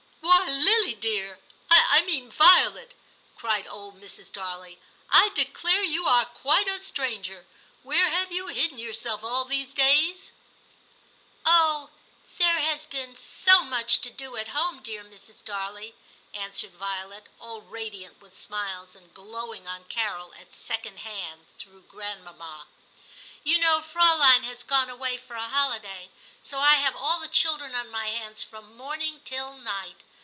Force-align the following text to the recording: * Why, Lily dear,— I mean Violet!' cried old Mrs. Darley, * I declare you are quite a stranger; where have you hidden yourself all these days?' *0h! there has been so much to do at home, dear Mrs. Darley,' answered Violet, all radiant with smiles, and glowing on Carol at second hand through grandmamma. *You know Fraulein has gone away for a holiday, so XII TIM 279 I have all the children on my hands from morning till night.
* 0.31 0.33
Why, 0.41 0.55
Lily 0.57 0.95
dear,— 0.95 1.39
I 1.91 2.01
mean 2.03 2.29
Violet!' 2.31 2.93
cried 3.37 3.67
old 3.67 3.99
Mrs. 4.01 4.31
Darley, 4.31 4.79
* 4.97 5.09
I 5.11 5.29
declare 5.29 5.83
you 5.83 6.05
are 6.05 6.25
quite 6.25 6.67
a 6.67 6.79
stranger; 6.79 7.45
where 7.83 8.09
have 8.09 8.31
you 8.31 8.47
hidden 8.47 8.77
yourself 8.77 9.23
all 9.23 9.45
these 9.45 9.73
days?' 9.73 10.31
*0h! 11.45 11.89
there 12.37 12.59
has 12.59 12.85
been 12.85 13.15
so 13.15 13.61
much 13.63 14.01
to 14.01 14.09
do 14.09 14.35
at 14.35 14.49
home, 14.49 14.81
dear 14.81 15.03
Mrs. 15.03 15.43
Darley,' 15.43 15.95
answered 16.33 16.73
Violet, 16.75 17.29
all 17.39 17.61
radiant 17.61 18.21
with 18.21 18.37
smiles, 18.37 18.93
and 18.95 19.13
glowing 19.13 19.67
on 19.67 19.85
Carol 19.85 20.33
at 20.39 20.53
second 20.53 20.99
hand 20.99 21.45
through 21.57 21.83
grandmamma. 21.83 22.67
*You 23.43 23.57
know 23.57 23.81
Fraulein 23.81 24.43
has 24.43 24.63
gone 24.63 24.89
away 24.89 25.17
for 25.17 25.35
a 25.35 25.47
holiday, 25.47 26.09
so 26.43 26.57
XII 26.59 26.65
TIM 26.65 26.71
279 26.71 26.71
I 26.71 26.73
have 26.93 26.95
all 26.95 27.19
the 27.19 27.33
children 27.33 27.75
on 27.75 27.89
my 27.89 28.07
hands 28.07 28.43
from 28.43 28.75
morning 28.77 29.21
till 29.23 29.53
night. 29.57 30.03